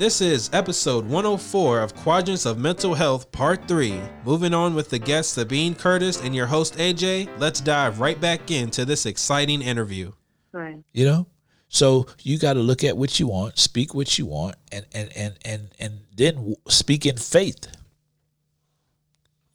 [0.00, 4.00] This is episode 104 of Quadrants of Mental Health, Part 3.
[4.24, 8.50] Moving on with the guest Sabine Curtis and your host AJ, let's dive right back
[8.50, 10.12] into this exciting interview.
[10.52, 10.78] Right.
[10.94, 11.26] You know?
[11.68, 15.14] So you got to look at what you want, speak what you want, and and
[15.14, 17.68] and and and then speak in faith.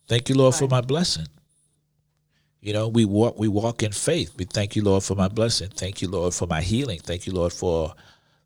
[0.07, 0.59] Thank you, Lord, right.
[0.59, 1.25] for my blessing.
[2.61, 4.37] You know, we walk we walk in faith.
[4.37, 5.69] We thank you, Lord, for my blessing.
[5.69, 6.99] Thank you, Lord, for my healing.
[6.99, 7.95] Thank you, Lord, for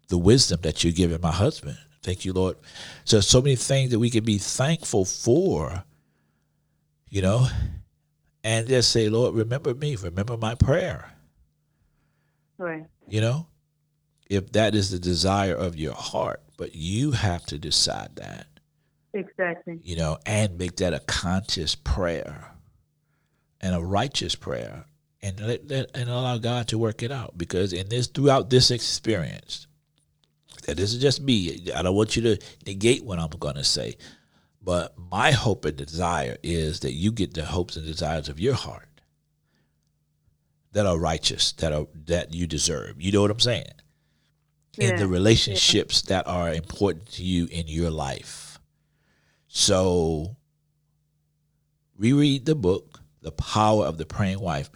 [0.07, 1.77] the wisdom that you're giving my husband.
[2.01, 2.57] Thank you, Lord.
[3.03, 5.83] So so many things that we can be thankful for,
[7.09, 7.47] you know,
[8.43, 11.11] and just say, Lord, remember me, remember my prayer.
[12.57, 12.85] Right.
[13.07, 13.47] You know,
[14.29, 18.47] if that is the desire of your heart, but you have to decide that.
[19.13, 19.79] Exactly.
[19.83, 22.51] You know, and make that a conscious prayer
[23.59, 24.85] and a righteous prayer
[25.21, 28.71] and let, let, and allow God to work it out because in this throughout this
[28.71, 29.67] experience
[30.73, 31.67] this is just me.
[31.75, 33.95] I don't want you to negate what I'm going to say.
[34.61, 38.55] But my hope and desire is that you get the hopes and desires of your
[38.55, 38.89] heart
[40.73, 43.01] that are righteous, that are that you deserve.
[43.01, 43.65] You know what I'm saying?
[44.75, 44.89] Yeah.
[44.89, 46.17] In the relationships yeah.
[46.17, 48.59] that are important to you in your life.
[49.47, 50.35] So
[51.97, 54.69] reread the book, The Power of the Praying Wife.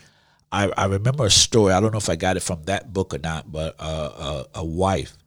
[0.52, 1.74] I, I remember a story.
[1.74, 4.60] I don't know if I got it from that book or not, but uh, a,
[4.60, 5.18] a wife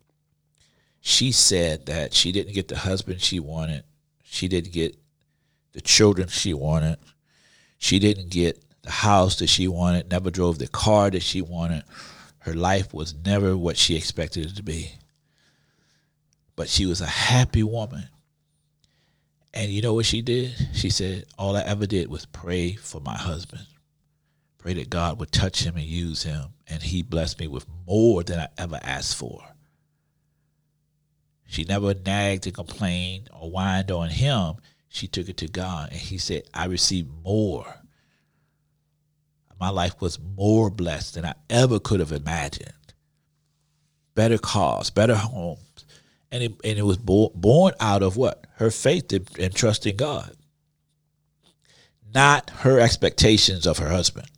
[1.06, 3.84] she said that she didn't get the husband she wanted.
[4.24, 4.96] She didn't get
[5.70, 6.98] the children she wanted.
[7.78, 11.84] She didn't get the house that she wanted, never drove the car that she wanted.
[12.38, 14.90] Her life was never what she expected it to be.
[16.56, 18.08] But she was a happy woman.
[19.54, 20.54] And you know what she did?
[20.72, 23.68] She said, All I ever did was pray for my husband.
[24.58, 26.46] Pray that God would touch him and use him.
[26.66, 29.40] And he blessed me with more than I ever asked for.
[31.46, 34.56] She never nagged and complained or whined on him.
[34.88, 37.82] She took it to God and he said, I received more.
[39.58, 42.72] My life was more blessed than I ever could have imagined.
[44.14, 45.60] Better cars, better homes.
[46.30, 48.46] And it, and it was bo- born out of what?
[48.56, 50.34] Her faith and, and trust in God.
[52.14, 54.28] Not her expectations of her husband.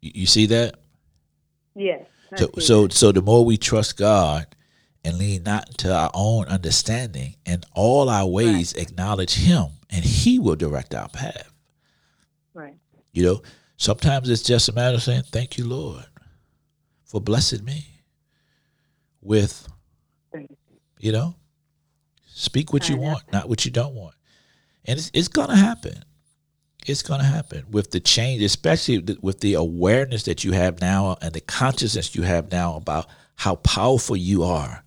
[0.00, 0.74] You, you see that?
[1.74, 2.06] Yes.
[2.36, 4.46] So, so, so the more we trust God
[5.04, 8.82] and lean not to our own understanding, and all our ways right.
[8.82, 11.50] acknowledge Him, and He will direct our path.
[12.54, 12.76] Right.
[13.12, 13.42] You know,
[13.76, 16.04] sometimes it's just a matter of saying, "Thank you, Lord,
[17.04, 18.02] for blessing me
[19.20, 19.68] with."
[21.02, 21.34] You know,
[22.26, 24.14] speak what you want, not what you don't want,
[24.84, 26.04] and it's, it's gonna happen
[26.86, 31.16] it's going to happen with the change, especially with the awareness that you have now
[31.20, 33.06] and the consciousness you have now about
[33.36, 34.82] how powerful you are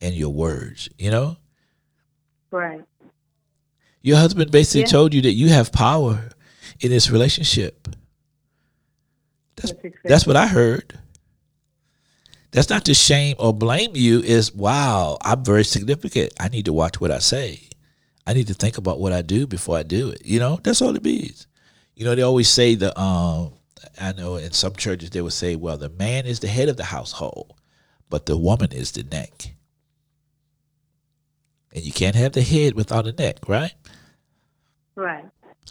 [0.00, 1.36] in your words, you know?
[2.50, 2.84] Right.
[4.02, 4.86] Your husband basically yeah.
[4.86, 6.30] told you that you have power
[6.80, 7.88] in this relationship.
[9.56, 10.08] That's, that's, exactly.
[10.08, 10.98] that's what I heard.
[12.52, 16.32] That's not to shame or blame you, is wow, I'm very significant.
[16.38, 17.68] I need to watch what I say.
[18.26, 20.22] I need to think about what I do before I do it.
[20.24, 21.46] You know, that's all it means.
[21.94, 23.52] You know, they always say the um
[24.00, 26.76] I know in some churches they would say, well, the man is the head of
[26.76, 27.54] the household,
[28.10, 29.54] but the woman is the neck.
[31.76, 33.74] And you can't have the head without a neck, right?
[34.94, 35.26] Right.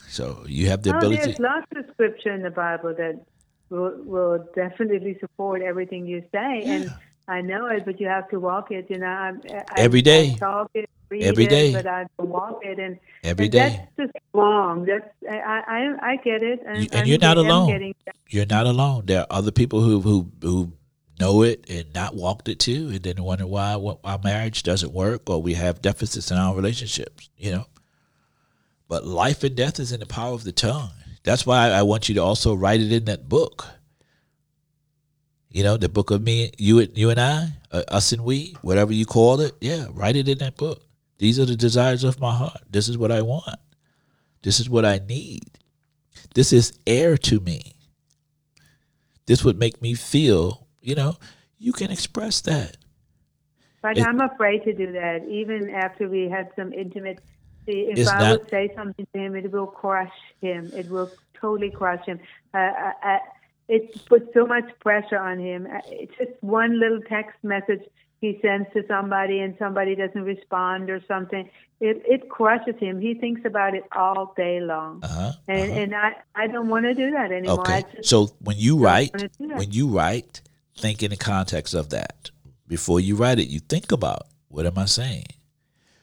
[0.08, 1.24] So you have the oh, ability.
[1.24, 3.26] There's lots of scripture in the Bible that
[3.72, 6.72] will, will definitely support everything you say, yeah.
[6.72, 6.94] and
[7.28, 8.86] I know it, but you have to walk it.
[8.88, 10.34] You know, I, I, every day.
[10.34, 11.70] I talk it, read every day.
[11.70, 13.88] It, but I walk it, and every and day.
[13.98, 14.86] That's just wrong.
[14.86, 17.96] That's I I, I get it, and, you, and you're not alone.
[18.30, 19.08] You're not alone.
[19.08, 20.72] There are other people who who who
[21.20, 24.94] know it and not walked it too, and then wonder why what, our marriage doesn't
[24.94, 27.30] work or we have deficits in our relationships.
[27.38, 27.66] You know,
[28.88, 30.92] but life and death is in the power of the tongue.
[31.24, 33.66] That's why I want you to also write it in that book.
[35.50, 38.94] You know, the book of me, you, you and I, uh, us and we, whatever
[38.94, 39.54] you call it.
[39.62, 40.84] Yeah, write it in that book.
[41.18, 42.62] These are the desires of my heart.
[42.70, 43.60] This is what I want.
[44.44, 45.58] This is what I need.
[46.36, 47.78] This is air to me.
[49.26, 51.18] This would make me feel, you know,
[51.58, 52.78] you can express that.
[53.82, 57.20] But it, I'm afraid to do that, even after we had some intimate.
[57.68, 60.72] If I not, would say something to him, it will crush him.
[60.76, 62.20] It will totally crush him.
[62.54, 63.20] Uh, I, I,
[63.68, 65.66] it puts so much pressure on him.
[65.66, 67.82] Uh, it's just one little text message
[68.22, 71.50] he sends to somebody and somebody doesn't respond or something,
[71.80, 73.00] it, it crushes him.
[73.00, 75.04] He thinks about it all day long.
[75.04, 75.80] Uh-huh, and uh-huh.
[75.80, 77.62] and I, I don't want to do that anymore.
[77.62, 77.84] Okay.
[78.02, 80.42] So when you write, when you write,
[80.78, 82.32] think in the context of that.
[82.68, 85.26] before you write it, you think about what am I saying?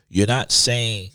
[0.09, 1.09] You're not saying,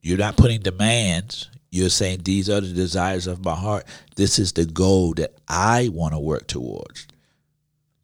[0.00, 1.50] you're not putting demands.
[1.70, 3.84] You're saying these are the desires of my heart.
[4.16, 7.06] This is the goal that I want to work towards.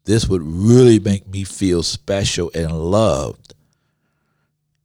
[0.05, 3.55] This would really make me feel special and loved.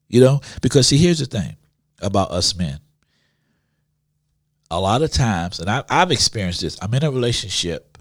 [0.07, 1.55] You know, because see, here's the thing
[1.99, 2.79] about us men.
[4.69, 7.94] A lot of times, and I, I've experienced this, I'm in a relationship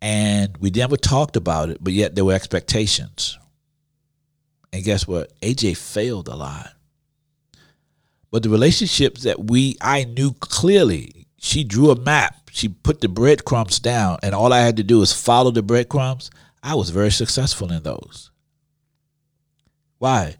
[0.00, 3.38] and we never talked about it, but yet there were expectations.
[4.72, 5.32] And guess what?
[5.40, 6.72] AJ failed a lot.
[8.30, 12.50] But the relationships that we I knew clearly, she drew a map.
[12.52, 16.30] She put the breadcrumbs down, and all I had to do was follow the breadcrumbs.
[16.62, 18.30] I was very successful in those.
[19.98, 20.36] Why?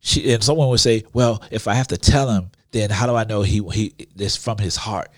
[0.00, 3.14] She and someone would say, "Well, if I have to tell him, then how do
[3.14, 5.10] I know he he this from his heart?"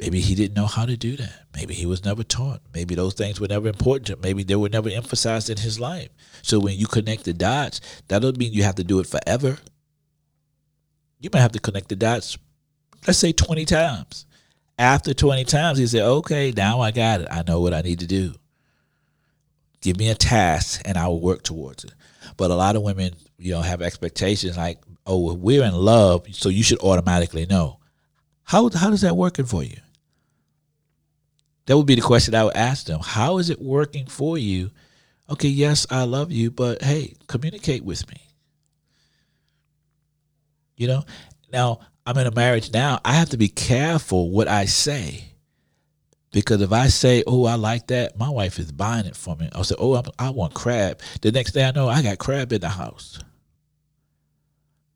[0.00, 1.44] Maybe he didn't know how to do that.
[1.54, 2.62] Maybe he was never taught.
[2.72, 4.20] Maybe those things were never important to him.
[4.22, 6.08] Maybe they were never emphasized in his life.
[6.40, 9.58] So when you connect the dots, that doesn't mean you have to do it forever.
[11.20, 12.38] You might have to connect the dots,
[13.06, 14.24] let's say 20 times.
[14.78, 17.28] After 20 times, he said, okay, now I got it.
[17.30, 18.32] I know what I need to do.
[19.82, 21.92] Give me a task and I will work towards it.
[22.38, 26.48] But a lot of women, you know, have expectations like, oh, we're in love, so
[26.48, 27.80] you should automatically know.
[28.44, 29.76] How, how does that working for you?
[31.70, 32.98] That would be the question I would ask them.
[33.00, 34.72] How is it working for you?
[35.30, 38.16] Okay, yes, I love you, but hey, communicate with me.
[40.76, 41.04] You know,
[41.52, 42.98] now I'm in a marriage now.
[43.04, 45.26] I have to be careful what I say
[46.32, 49.48] because if I say, "Oh, I like that," my wife is buying it for me.
[49.52, 52.52] I'll say, "Oh, I'm, i want crab." The next day, I know I got crab
[52.52, 53.20] in the house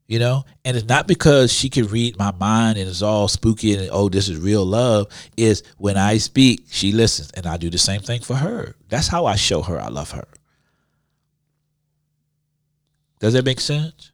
[0.06, 0.44] you know?
[0.64, 4.08] And it's not because she can read my mind and it's all spooky and oh
[4.08, 5.06] this is real love.
[5.36, 8.74] Is when i speak she listens and i do the same thing for her.
[8.88, 10.26] That's how i show her i love her.
[13.20, 14.12] Does that make sense?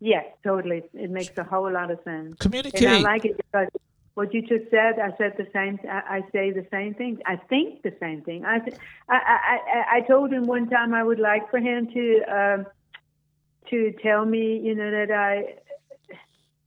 [0.00, 0.82] Yes totally.
[0.94, 2.36] It makes a whole lot of sense.
[2.38, 3.68] Communicate and i like it because
[4.14, 5.78] what you just said, I said the same.
[5.88, 7.18] I, say the same thing.
[7.24, 8.44] I think the same thing.
[8.44, 8.60] I,
[9.08, 12.66] I, I, I told him one time I would like for him to um,
[13.70, 15.62] to tell me, you know, that I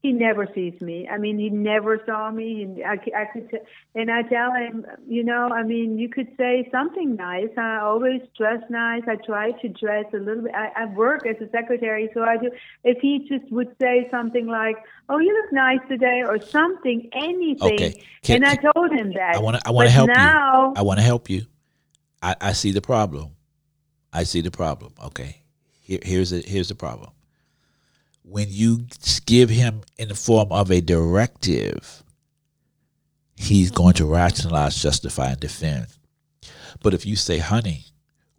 [0.06, 1.08] he never sees me.
[1.08, 2.82] I mean, he never saw me.
[2.86, 3.60] I, I could,
[3.96, 7.48] and I tell him, you know, I mean, you could say something nice.
[7.56, 9.02] I always dress nice.
[9.08, 10.54] I try to dress a little bit.
[10.54, 12.50] I, I work as a secretary, so I do.
[12.84, 14.76] If he just would say something like,
[15.08, 18.04] "Oh, you look nice today," or something, anything, okay.
[18.22, 19.34] Can, and I told him that.
[19.34, 19.62] I want to.
[19.66, 20.74] I want to help now, you.
[20.76, 21.46] I want to help you.
[22.22, 23.30] I, I see the problem.
[24.12, 24.94] I see the problem.
[25.04, 25.42] Okay.
[25.86, 27.10] Here, here's a, here's the problem.
[28.24, 28.86] When you
[29.24, 32.02] give him in the form of a directive,
[33.36, 35.86] he's going to rationalize, justify, and defend.
[36.82, 37.84] But if you say, honey,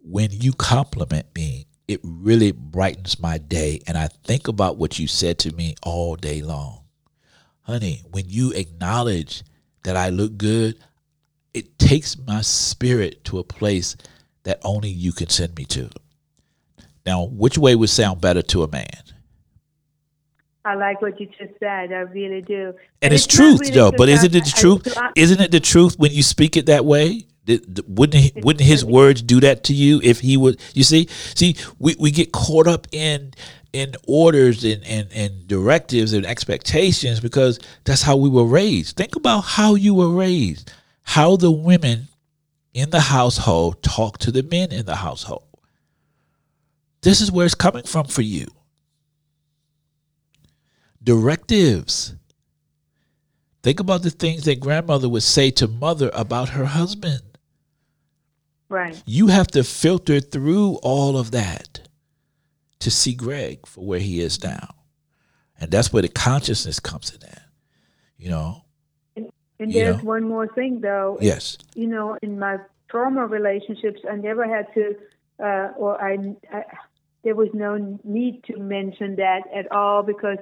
[0.00, 3.80] when you compliment me, it really brightens my day.
[3.86, 6.82] And I think about what you said to me all day long.
[7.62, 9.42] Honey, when you acknowledge
[9.84, 10.78] that I look good,
[11.54, 13.96] it takes my spirit to a place
[14.42, 15.88] that only you can send me to.
[17.08, 18.84] Now, which way would sound better to a man?
[20.62, 21.90] I like what you just said.
[21.90, 22.74] I really do.
[23.00, 23.90] And it's, it's truth, really though.
[23.90, 24.94] But isn't it the truth?
[25.16, 27.24] Isn't it the truth when you speak it that way?
[27.46, 30.60] Wouldn't he, wouldn't his words do that to you if he would?
[30.74, 33.32] You see, see, we, we get caught up in
[33.72, 38.98] in orders and, and, and directives and expectations because that's how we were raised.
[38.98, 40.70] Think about how you were raised,
[41.04, 42.08] how the women
[42.74, 45.47] in the household talk to the men in the household.
[47.02, 48.46] This is where it's coming from for you.
[51.02, 52.14] Directives.
[53.62, 57.22] Think about the things that grandmother would say to mother about her husband.
[58.68, 59.02] Right.
[59.06, 61.88] You have to filter through all of that
[62.80, 64.74] to see Greg for where he is now.
[65.60, 67.42] And that's where the consciousness comes in at.
[68.16, 68.64] You know?
[69.16, 70.04] And, and there's know?
[70.04, 71.18] one more thing though.
[71.20, 71.58] Yes.
[71.74, 72.58] You know, in my
[72.90, 74.96] former relationships I never had to
[75.40, 76.64] uh, or I, I
[77.28, 80.38] there was no need to mention that at all because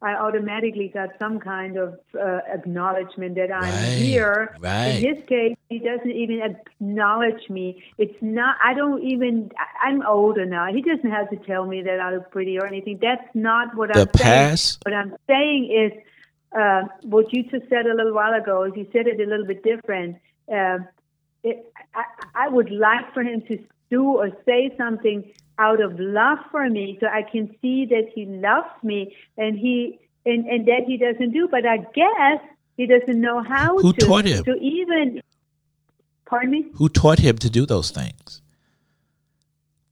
[0.00, 4.56] I automatically got some kind of uh, acknowledgement that I'm right, here.
[4.60, 4.90] Right.
[4.90, 7.82] In his case, he doesn't even acknowledge me.
[7.98, 8.54] It's not.
[8.64, 9.50] I don't even.
[9.82, 10.72] I'm older now.
[10.72, 13.00] He doesn't have to tell me that I look pretty or anything.
[13.02, 14.78] That's not what the I'm past.
[14.84, 14.94] saying.
[14.94, 15.92] What I'm saying is
[16.56, 18.62] uh, what you just said a little while ago.
[18.62, 20.18] Is you said it a little bit different.
[20.48, 20.78] Uh,
[21.42, 21.66] it,
[21.96, 22.04] I,
[22.36, 23.58] I would like for him to
[23.90, 28.26] do or say something out of love for me so I can see that he
[28.26, 31.48] loves me and he and, and that he doesn't do.
[31.50, 32.40] But I guess
[32.76, 34.06] he doesn't know how Who to.
[34.06, 34.44] taught him?
[34.44, 35.20] To even
[36.26, 36.66] pardon me?
[36.74, 38.42] Who taught him to do those things?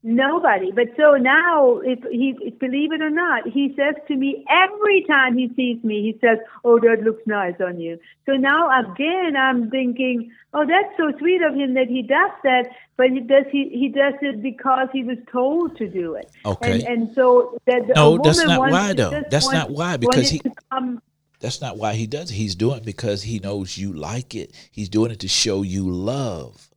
[0.08, 0.70] Nobody.
[0.70, 5.36] But so now, if he, believe it or not, he says to me every time
[5.36, 9.68] he sees me, he says, "Oh, that looks nice on you." So now again, I'm
[9.68, 13.68] thinking, "Oh, that's so sweet of him that he does that." But he does he
[13.70, 16.30] he does it because he was told to do it.
[16.44, 16.75] Okay.
[16.75, 19.25] And, and so that no, that's not why though.
[19.28, 20.40] That's not why because he.
[21.40, 22.34] That's not why he does it.
[22.34, 24.54] He's doing it because he knows you like it.
[24.70, 26.70] He's doing it to show you love.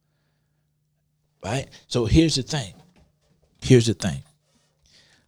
[1.46, 1.68] Right?
[1.86, 2.74] So here's the thing
[3.62, 4.24] Here's the thing.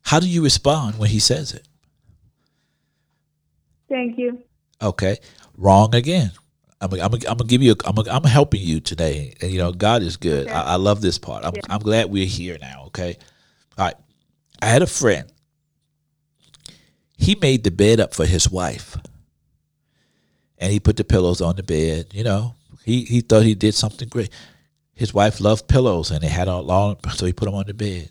[0.03, 1.67] How do you respond when he says it?
[3.89, 4.39] Thank you.
[4.81, 5.17] Okay.
[5.57, 6.31] Wrong again.
[6.79, 7.73] I'm, I'm, I'm gonna give you.
[7.73, 9.35] A, I'm, I'm helping you today.
[9.41, 10.47] And, you know, God is good.
[10.47, 10.53] Okay.
[10.53, 11.45] I, I, love this part.
[11.45, 11.61] I'm, yeah.
[11.69, 12.85] I'm glad we're here now.
[12.88, 13.17] Okay.
[13.77, 13.95] All right.
[14.61, 15.31] I had a friend.
[17.17, 18.97] He made the bed up for his wife,
[20.57, 22.07] and he put the pillows on the bed.
[22.13, 24.31] You know, he he thought he did something great.
[24.93, 27.75] His wife loved pillows, and they had a long, so he put them on the
[27.75, 28.09] bed.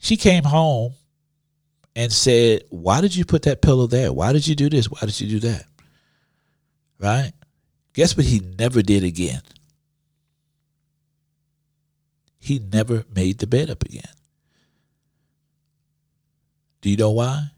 [0.00, 0.94] She came home
[1.94, 4.12] and said, Why did you put that pillow there?
[4.12, 4.90] Why did you do this?
[4.90, 5.66] Why did you do that?
[6.98, 7.32] Right?
[7.92, 9.42] Guess what he never did again?
[12.38, 14.02] He never made the bed up again.
[16.80, 17.50] Do you know why?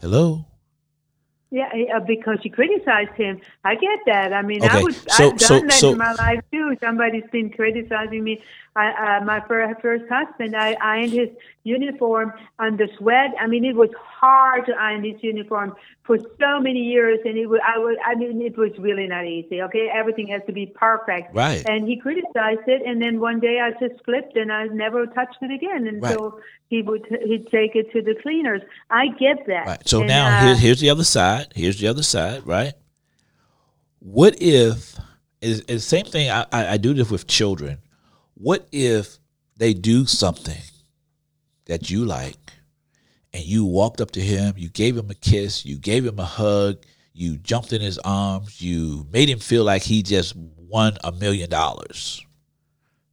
[0.00, 0.44] Hello?
[1.50, 3.40] Yeah, uh, because she criticized him.
[3.62, 4.32] I get that.
[4.32, 4.80] I mean, okay.
[4.80, 6.76] I was so, I've done so, that so, in my life too.
[6.80, 8.42] Somebody's been criticizing me.
[8.76, 11.28] I, uh, my first husband, I ironed his
[11.62, 13.30] uniform under sweat.
[13.40, 17.46] I mean, it was hard to iron his uniform for so many years, and it
[17.46, 19.62] was I was I mean, it was really not easy.
[19.62, 21.34] Okay, everything has to be perfect.
[21.34, 21.62] Right.
[21.68, 25.38] And he criticized it, and then one day I just flipped, and I never touched
[25.40, 26.42] it again until right.
[26.66, 28.62] he would he'd take it to the cleaners.
[28.90, 29.66] I get that.
[29.66, 29.88] Right.
[29.88, 31.52] So and, now uh, here's here's the other side.
[31.54, 32.44] Here's the other side.
[32.44, 32.74] Right.
[34.00, 34.98] What if
[35.40, 36.28] is the same thing?
[36.28, 37.78] I, I, I do this with children
[38.34, 39.18] what if
[39.56, 40.62] they do something
[41.66, 42.52] that you like
[43.32, 46.24] and you walked up to him, you gave him a kiss, you gave him a
[46.24, 46.78] hug,
[47.12, 51.48] you jumped in his arms, you made him feel like he just won a million
[51.48, 52.24] dollars,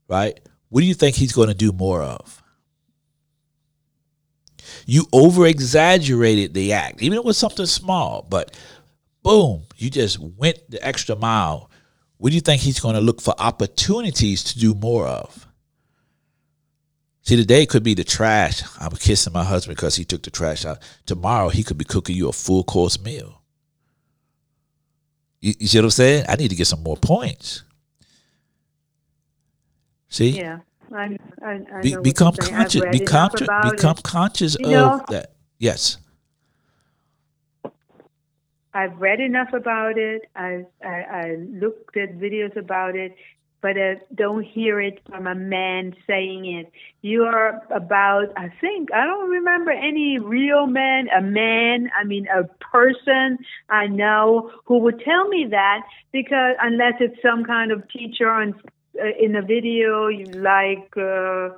[0.08, 0.38] right?
[0.68, 2.42] What do you think he's going to do more of?
[4.86, 8.56] You over exaggerated the act, even if it was something small, but
[9.22, 11.70] boom, you just went the extra mile
[12.22, 15.48] what do you think he's going to look for opportunities to do more of?
[17.22, 18.62] See, today could be the trash.
[18.78, 20.78] I'm kissing my husband because he took the trash out.
[21.04, 23.42] Tomorrow, he could be cooking you a full course meal.
[25.40, 26.26] You, you see what I'm saying?
[26.28, 27.64] I need to get some more points.
[30.08, 30.30] See?
[30.30, 30.60] Yeah.
[30.94, 32.84] I, I, I be, become conscious.
[32.92, 33.48] Be conscious.
[33.68, 35.32] Become conscious you know, of that.
[35.58, 35.98] Yes.
[38.74, 40.22] I've read enough about it.
[40.34, 43.14] I've I, I looked at videos about it,
[43.60, 46.72] but I don't hear it from a man saying it.
[47.00, 52.26] You are about, I think, I don't remember any real man, a man, I mean,
[52.26, 53.38] a person
[53.68, 58.54] I know who would tell me that because unless it's some kind of teacher on
[59.00, 60.96] uh, in a video, you like.
[60.96, 61.50] Uh,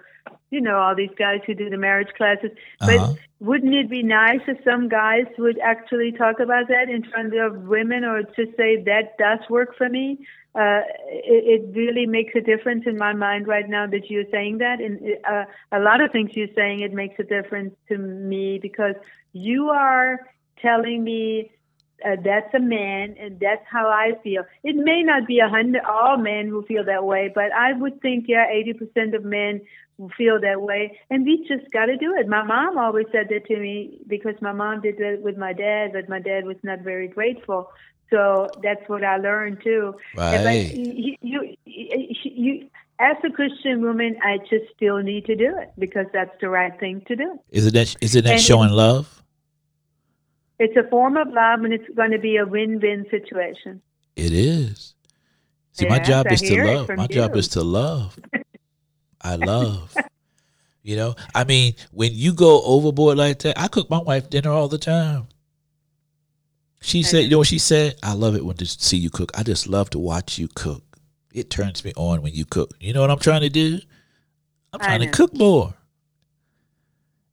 [0.55, 2.51] you know, all these guys who do the marriage classes.
[2.79, 3.15] But uh-huh.
[3.41, 7.65] wouldn't it be nice if some guys would actually talk about that in front of
[7.65, 10.27] women or just say, that does work for me?
[10.55, 14.59] Uh, it, it, really makes a difference in my mind right now that you're saying
[14.59, 14.81] that.
[14.81, 18.95] And uh, a lot of things you're saying, it makes a difference to me because
[19.33, 20.21] you are
[20.63, 21.51] telling me
[22.05, 24.45] uh, that's a man, and that's how I feel.
[24.63, 28.01] It may not be a hundred all men who feel that way, but I would
[28.01, 29.61] think yeah, eighty percent of men
[30.17, 32.29] feel that way, and we just got to do it.
[32.29, 35.93] My mom always said that to me because my mom did that with my dad,
[35.93, 37.71] but my dad was not very grateful.
[38.11, 39.95] So that's what I learned too.
[40.17, 40.45] Right.
[40.45, 45.73] But you, you, you, as a Christian woman, I just still need to do it
[45.79, 47.39] because that's the right thing to do.
[47.51, 47.97] Is it that?
[48.01, 49.14] Is it that and showing love?
[50.65, 53.83] It's a form of love, and it's going to be a win-win situation.
[54.17, 54.95] It is.
[55.73, 56.89] See, yes, my job I is to love.
[56.89, 57.09] My you.
[57.09, 58.19] job is to love.
[59.21, 59.95] I love.
[60.83, 64.49] you know, I mean, when you go overboard like that, I cook my wife dinner
[64.49, 65.27] all the time.
[66.81, 67.97] She said, you know what she said?
[68.03, 69.33] I love it when to see you cook.
[69.37, 70.83] I just love to watch you cook.
[71.35, 72.73] It turns me on when you cook.
[72.81, 73.81] You know what I'm trying to do?
[74.73, 75.75] I'm trying to cook more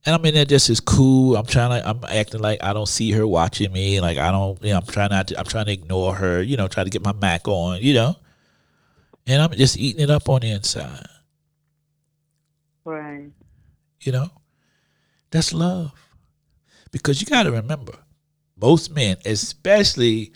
[0.05, 1.35] and I'm in there just as cool.
[1.35, 4.01] I'm trying to, I'm acting like I don't see her watching me.
[4.01, 6.57] Like I don't, you know, I'm trying not to, I'm trying to ignore her, you
[6.57, 8.15] know, try to get my Mac on, you know,
[9.27, 11.05] and I'm just eating it up on the inside.
[12.83, 13.29] Right.
[14.01, 14.29] You know,
[15.29, 15.91] that's love.
[16.91, 17.93] Because you got to remember,
[18.59, 20.33] most men, especially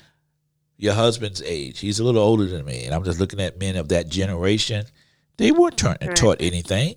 [0.77, 1.79] your husband's age.
[1.79, 4.85] He's a little older than me, and I'm just looking at men of that generation.
[5.37, 6.15] They weren't taught, right.
[6.15, 6.95] taught anything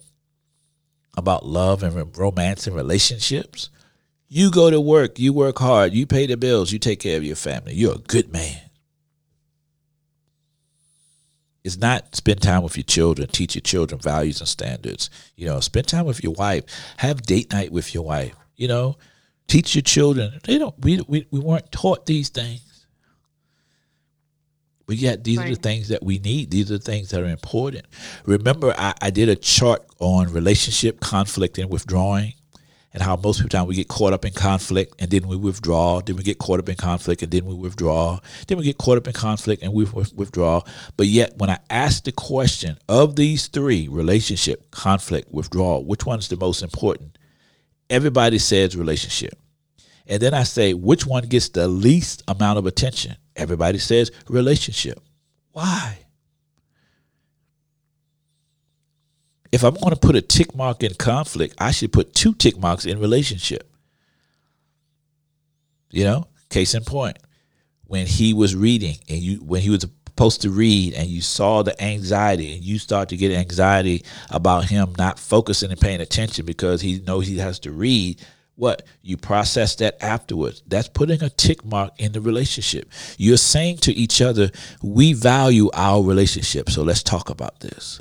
[1.19, 3.71] about love and romance and relationships.
[4.29, 7.25] You go to work, you work hard, you pay the bills, you take care of
[7.25, 7.75] your family.
[7.75, 8.61] You're a good man.
[11.65, 15.11] It's not spend time with your children, teach your children values and standards.
[15.37, 16.65] You know, spend time with your wife,
[16.99, 18.35] have date night with your wife.
[18.57, 18.97] You know,
[19.49, 20.41] teach your children.
[20.45, 20.75] They don't.
[20.79, 22.63] We we, we weren't taught these things.
[24.89, 25.53] But yet, these right.
[25.53, 26.51] are the things that we need.
[26.51, 27.85] These are the things that are important.
[28.25, 32.33] Remember, I, I did a chart on relationship conflict and withdrawing
[32.95, 35.37] and how most of the time we get caught up in conflict and then we
[35.37, 38.79] withdraw, then we get caught up in conflict and then we withdraw, then we get
[38.79, 40.63] caught up in conflict and we withdraw.
[40.97, 46.29] But yet, when I ask the question of these three relationship, conflict, withdrawal, which one's
[46.29, 47.19] the most important?
[47.91, 49.39] Everybody says relationship.
[50.07, 53.17] And then I say, which one gets the least amount of attention?
[53.39, 55.01] Everybody says relationship.
[55.53, 55.99] Why?
[59.51, 62.59] If I'm going to put a tick mark in conflict, I should put two tick
[62.59, 63.71] marks in relationship.
[65.91, 67.19] You know, case in point,
[67.85, 69.87] when he was reading and you when he was
[70.19, 74.65] supposed to read and you saw the anxiety and you start to get anxiety about
[74.65, 78.21] him not focusing and paying attention because he knows he has to read,
[78.59, 78.83] what?
[79.03, 80.65] You process that afterwards.
[80.67, 82.91] That's putting a tick mark in the relationship.
[83.17, 84.51] You're saying to each other
[84.83, 86.69] we value our relationship.
[86.69, 88.01] So let's talk about this.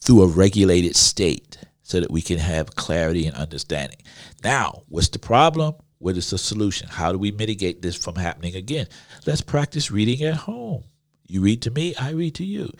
[0.00, 3.98] Through a regulated state so that we can have clarity and understanding.
[4.44, 5.74] Now what's the problem?
[5.98, 6.86] What is the solution?
[6.88, 8.86] How do we mitigate this from happening again?
[9.26, 10.84] Let's practice reading at home.
[11.26, 12.70] You read to me i read to you.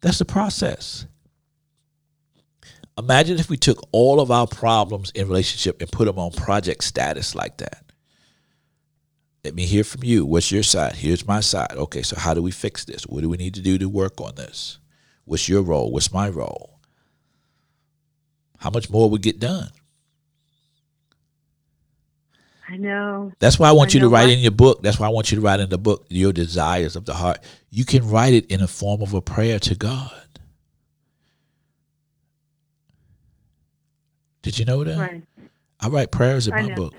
[0.00, 1.06] That's the process
[3.00, 6.84] Imagine if we took all of our problems in relationship and put them on project
[6.84, 7.82] status like that.
[9.42, 10.26] Let me hear from you.
[10.26, 10.96] What's your side?
[10.96, 11.72] Here's my side.
[11.72, 13.04] Okay, so how do we fix this?
[13.06, 14.78] What do we need to do to work on this?
[15.24, 15.90] What's your role?
[15.90, 16.78] What's my role?
[18.58, 19.70] How much more would get done?
[22.68, 23.32] I know.
[23.38, 24.82] That's why I want I you to write in your book.
[24.82, 27.38] That's why I want you to write in the book your desires of the heart.
[27.70, 30.12] You can write it in a form of a prayer to God.
[34.42, 34.98] Did you know that?
[34.98, 35.22] Right.
[35.80, 36.74] I write prayers in I my know.
[36.74, 36.94] book.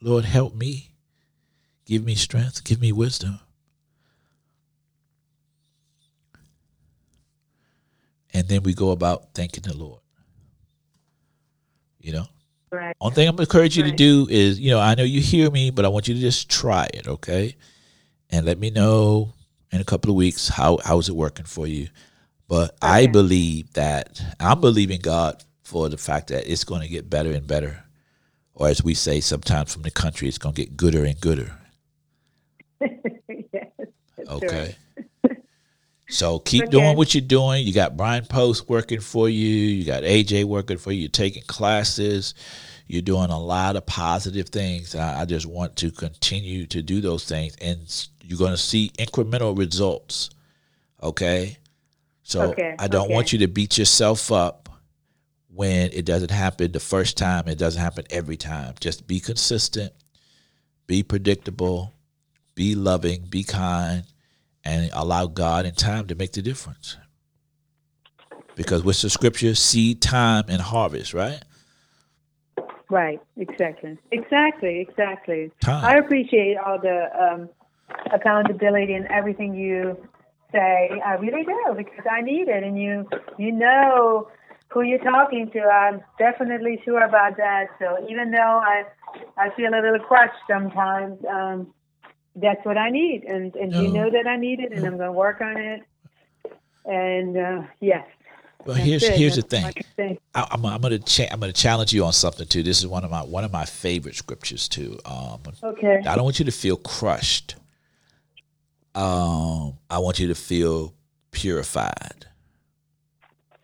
[0.00, 0.90] Lord, help me.
[1.84, 2.64] Give me strength.
[2.64, 3.40] Give me wisdom.
[8.32, 10.00] And then we go about thanking the Lord.
[11.98, 12.26] You know?
[12.70, 12.94] Right.
[12.98, 13.90] One thing I'm gonna encourage you right.
[13.90, 16.20] to do is, you know, I know you hear me, but I want you to
[16.20, 17.56] just try it, okay?
[18.30, 19.34] And let me know
[19.72, 21.88] in a couple of weeks how how's it working for you.
[22.46, 22.78] But okay.
[22.82, 27.30] I believe that I'm believing God for the fact that it's going to get better
[27.30, 27.84] and better.
[28.54, 31.56] Or as we say sometimes from the country, it's going to get gooder and gooder.
[32.80, 33.68] yes,
[34.28, 34.74] okay.
[36.08, 36.70] so keep okay.
[36.72, 37.64] doing what you're doing.
[37.64, 39.46] You got Brian Post working for you.
[39.46, 41.02] You got AJ working for you.
[41.02, 42.34] You're taking classes.
[42.88, 44.96] You're doing a lot of positive things.
[44.96, 47.78] I, I just want to continue to do those things, and
[48.24, 50.30] you're going to see incremental results.
[51.00, 51.58] Okay.
[52.24, 52.74] So okay.
[52.76, 53.14] I don't okay.
[53.14, 54.59] want you to beat yourself up
[55.54, 58.74] when it doesn't happen the first time, it doesn't happen every time.
[58.80, 59.92] Just be consistent,
[60.86, 61.94] be predictable,
[62.54, 64.04] be loving, be kind,
[64.64, 66.96] and allow God and time to make the difference.
[68.54, 69.54] Because what's the scripture?
[69.54, 71.42] Seed, time, and harvest, right?
[72.90, 73.96] Right, exactly.
[74.10, 75.50] Exactly, exactly.
[75.62, 75.84] Time.
[75.84, 77.48] I appreciate all the um,
[78.12, 79.96] accountability and everything you
[80.52, 80.90] say.
[81.04, 83.08] I really do because I need it, and you
[83.38, 84.28] you know
[84.72, 85.60] who you're talking to.
[85.60, 87.66] I'm definitely sure about that.
[87.78, 88.84] So even though I
[89.36, 91.72] I feel a little crushed sometimes, um,
[92.36, 95.08] that's what I need, and and you know that I need it, and I'm going
[95.08, 95.82] to work on it.
[96.84, 98.06] And uh, yes.
[98.64, 99.16] Well, here's it.
[99.16, 100.18] here's that's the thing.
[100.34, 102.62] I, am I'm gonna cha- I'm gonna challenge you on something too.
[102.62, 104.98] This is one of my one of my favorite scriptures too.
[105.04, 106.02] Um, okay.
[106.06, 107.56] I don't want you to feel crushed.
[108.94, 110.94] Um, I want you to feel
[111.30, 112.26] purified.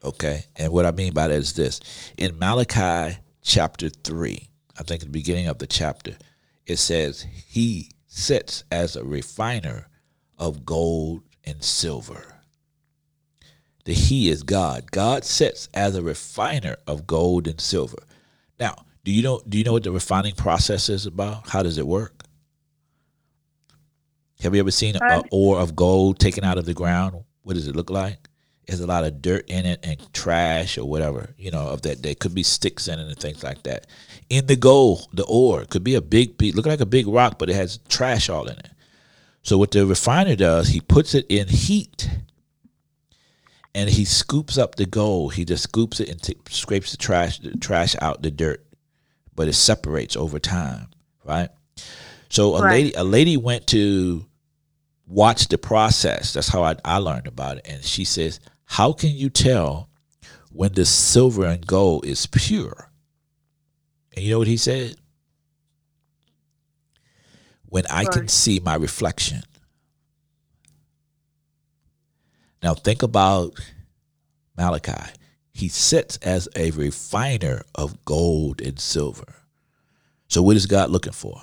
[0.07, 0.45] Okay.
[0.55, 1.81] And what I mean by that is this
[2.17, 6.17] in Malachi chapter 3, I think at the beginning of the chapter,
[6.65, 9.89] it says, He sits as a refiner
[10.39, 12.35] of gold and silver.
[13.85, 14.93] The He is God.
[14.93, 17.99] God sits as a refiner of gold and silver.
[18.61, 21.49] Now, do you know do you know what the refining process is about?
[21.49, 22.23] How does it work?
[24.41, 27.25] Have you ever seen an ore of gold taken out of the ground?
[27.43, 28.29] What does it look like?
[28.67, 32.03] There's a lot of dirt in it and trash or whatever, you know, of that.
[32.03, 33.87] There could be sticks in it and things like that.
[34.29, 37.39] In the gold, the ore could be a big piece, look like a big rock,
[37.39, 38.71] but it has trash all in it.
[39.43, 42.11] So what the refiner does, he puts it in heat
[43.73, 45.35] and he scoops up the gold.
[45.35, 48.67] He just scoops it and t- scrapes the trash, the trash out the dirt,
[49.37, 50.89] but it separates over time,
[51.25, 51.51] right?
[52.29, 52.73] So a right.
[52.73, 54.27] lady, a lady went to
[55.07, 56.33] watch the process.
[56.33, 59.89] That's how I, I learned about it, and she says, "How can you tell
[60.51, 62.91] when the silver and gold is pure?"
[64.15, 64.97] And you know what he said?
[67.69, 69.43] when I can see my reflection.
[72.63, 73.55] Now think about
[74.57, 75.13] Malachi.
[75.53, 79.43] He sits as a refiner of gold and silver.
[80.29, 81.41] So what is God looking for?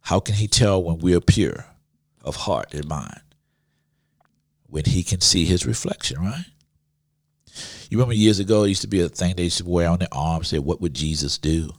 [0.00, 1.66] How can he tell when we are pure
[2.22, 3.20] of heart and mind?
[4.68, 6.44] When he can see his reflection, right?
[7.90, 9.98] You remember years ago, it used to be a thing they used to wear on
[9.98, 11.70] their arms, say, What would Jesus do?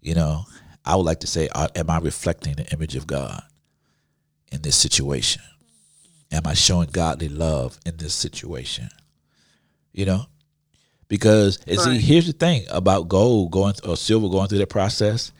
[0.00, 0.44] You know,
[0.84, 3.42] I would like to say, am I reflecting the image of God
[4.52, 5.42] in this situation?
[6.30, 8.88] Am I showing godly love in this situation?
[9.92, 10.26] You know,
[11.08, 11.78] because right.
[11.78, 15.32] see, here's the thing about gold going or silver going through that process.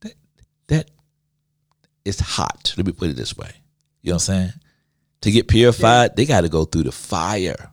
[0.00, 0.14] That
[0.68, 0.90] that
[2.04, 2.72] it's hot.
[2.76, 3.50] Let me put it this way.
[4.02, 4.52] You know what I'm saying?
[5.22, 6.14] To get purified, yeah.
[6.16, 7.70] they got to go through the fire.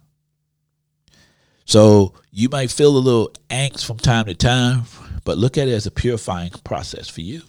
[1.65, 4.83] So you might feel a little angst from time to time
[5.25, 7.41] but look at it as a purifying process for you.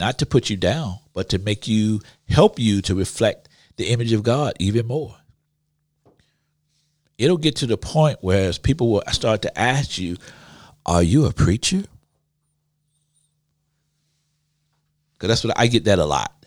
[0.00, 4.12] Not to put you down, but to make you help you to reflect the image
[4.12, 5.16] of God even more.
[7.18, 10.16] It'll get to the point where as people will start to ask you,
[10.86, 11.84] Are you a preacher?
[15.12, 16.41] Because that's what I get that a lot.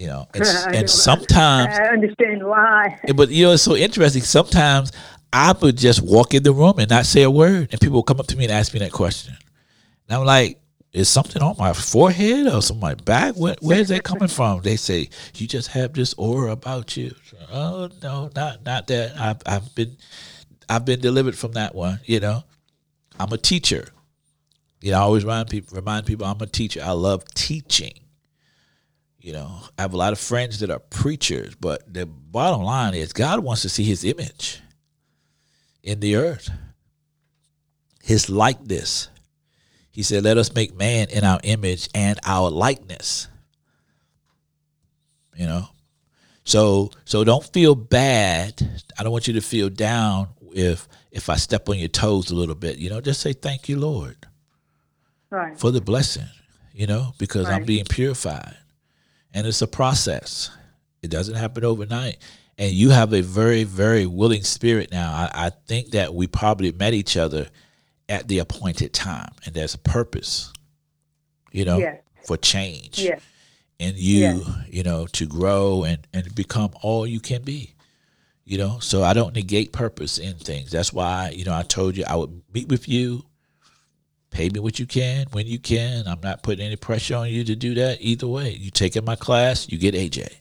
[0.00, 2.98] You know, and, and sometimes I understand why.
[3.14, 4.22] But you know, it's so interesting.
[4.22, 4.92] Sometimes
[5.30, 8.06] I would just walk in the room and not say a word, and people would
[8.06, 9.36] come up to me and ask me that question.
[10.08, 10.58] And I'm like,
[10.94, 13.34] is something on my forehead or some my back?
[13.34, 14.62] Where, where's that coming from?
[14.62, 17.14] They say you just have this aura about you.
[17.52, 19.20] Oh no, not not that.
[19.20, 19.98] I've I've been
[20.66, 22.00] I've been delivered from that one.
[22.06, 22.44] You know,
[23.18, 23.88] I'm a teacher.
[24.80, 26.80] You know, I always remind people remind people I'm a teacher.
[26.82, 27.92] I love teaching.
[29.20, 32.94] You know, I have a lot of friends that are preachers, but the bottom line
[32.94, 34.60] is God wants to see His image
[35.82, 36.50] in the earth.
[38.02, 39.08] His likeness.
[39.90, 43.28] He said, Let us make man in our image and our likeness.
[45.36, 45.68] You know?
[46.44, 48.82] So so don't feel bad.
[48.98, 52.34] I don't want you to feel down if if I step on your toes a
[52.34, 52.78] little bit.
[52.78, 54.16] You know, just say thank you, Lord.
[55.28, 55.58] Right.
[55.58, 56.28] For the blessing,
[56.72, 57.56] you know, because right.
[57.56, 58.56] I'm being purified.
[59.32, 60.50] And it's a process.
[61.02, 62.18] It doesn't happen overnight
[62.60, 66.70] and you have a very very willing spirit now I, I, think that we probably
[66.70, 67.48] met each other
[68.08, 70.52] at the appointed time and there's a purpose
[71.50, 72.00] you know yes.
[72.26, 73.20] for change yes.
[73.80, 74.48] and you yes.
[74.68, 77.74] you know to grow and and become all you can be
[78.44, 81.96] you know so i don't negate purpose in things that's why you know i told
[81.96, 83.24] you i would meet with you
[84.30, 87.44] pay me what you can when you can i'm not putting any pressure on you
[87.44, 90.40] to do that either way you take in my class you get aj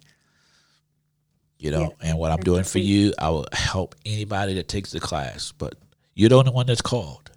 [1.59, 1.93] you know.
[2.01, 5.51] And what I'm doing for you, I will help anybody that takes the class.
[5.51, 5.75] But
[6.15, 7.29] you're the only one that's called.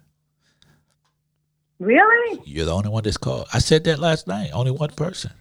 [1.79, 2.41] Really?
[2.45, 3.47] You're the only one that's called.
[3.53, 4.51] I said that last night.
[4.53, 5.31] Only one person.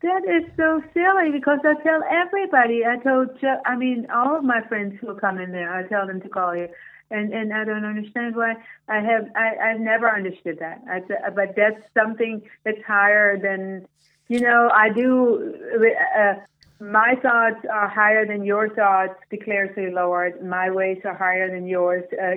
[0.00, 2.84] That is so silly because I tell everybody.
[2.84, 3.30] I told,
[3.64, 6.56] I mean, all of my friends who come in there, I tell them to call
[6.56, 6.68] you,
[7.14, 8.54] and and I don't understand why.
[8.88, 10.82] I have, I, I've never understood that.
[10.88, 13.86] I, but that's something that's higher than,
[14.28, 14.70] you know.
[14.74, 15.54] I do.
[16.18, 16.34] Uh,
[16.80, 20.44] my thoughts are higher than your thoughts, declares the Lord.
[20.44, 22.04] My ways are higher than yours.
[22.12, 22.34] Uh,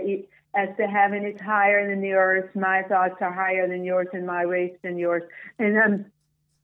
[0.56, 4.26] as the heaven is higher than the earth, my thoughts are higher than yours, and
[4.26, 5.24] my ways than yours.
[5.60, 6.12] And I'm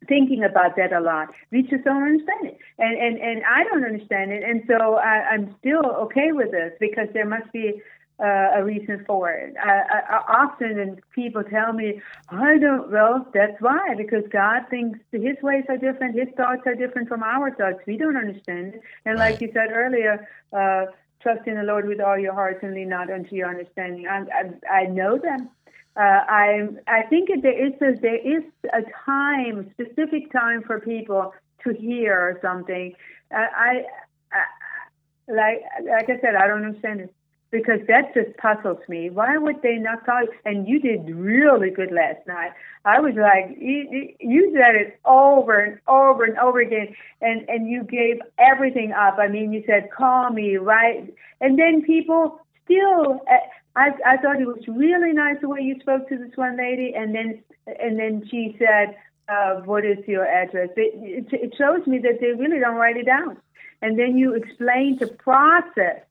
[0.08, 1.34] thinking about that a lot.
[1.52, 5.15] We just don't understand it, and and and I don't understand it, and so I,
[5.32, 7.82] I'm still okay with this because there must be
[8.19, 9.56] uh, a reason for it.
[9.62, 12.91] I, I, often, and people tell me, I don't.
[12.91, 17.23] Well, that's why, because God thinks His ways are different, His thoughts are different from
[17.23, 17.80] our thoughts.
[17.88, 18.80] We don't understand.
[19.06, 20.86] And like you said earlier, uh,
[21.21, 24.08] trust in the Lord with all your heart and lean not unto your understanding.
[24.08, 24.26] I,
[24.69, 25.49] I, I know them.
[25.95, 31.34] Uh, I I think there is a there is a time, specific time for people
[31.63, 32.93] to hear something.
[33.32, 33.84] Uh, I,
[34.32, 37.13] I like like I said, I don't understand it
[37.53, 39.11] because that just puzzles me.
[39.11, 40.25] Why would they not call?
[40.43, 42.51] And you did really good last night.
[42.83, 47.69] I was like, you, you said it over and over and over again, and and
[47.69, 49.19] you gave everything up.
[49.19, 51.13] I mean, you said, "Call me," right?
[51.39, 53.21] And then people still.
[53.31, 53.37] Uh,
[53.75, 56.93] I I thought it was really nice the way you spoke to this one lady,
[56.95, 57.43] and then
[57.79, 58.97] and then she said,
[59.29, 63.05] uh, "What is your address?" It, it, shows me that they really don't write it
[63.05, 63.37] down,
[63.83, 66.01] and then you explain the process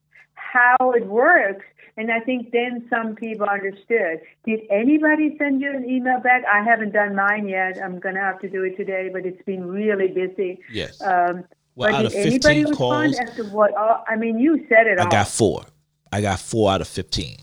[0.53, 1.65] how it works.
[1.95, 4.21] And I think then some people understood.
[4.45, 6.43] Did anybody send you an email back?
[6.51, 7.77] I haven't done mine yet.
[7.83, 10.59] I'm going to have to do it today, but it's been really busy.
[10.71, 10.99] Yes.
[11.01, 11.43] Um,
[11.75, 13.75] well, but did anybody respond calls, as what?
[13.75, 14.99] All, I mean, you said it.
[14.99, 15.11] I all.
[15.11, 15.65] got four.
[16.11, 17.37] I got four out of fifteen.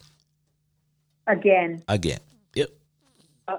[1.27, 1.83] Again.
[1.89, 2.21] Again.
[2.55, 2.71] Yep.
[3.49, 3.57] Uh,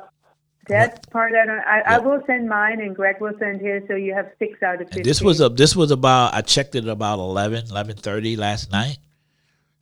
[0.68, 1.60] that's part I don't.
[1.60, 1.88] I, yep.
[1.88, 4.88] I will send mine, and Greg will send his, so you have six out of
[4.88, 5.00] fifteen.
[5.00, 5.50] And this was a.
[5.50, 6.34] This was about.
[6.34, 8.98] I checked it about 11, 11.30 last night.